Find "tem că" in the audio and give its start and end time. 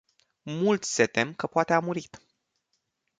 1.05-1.47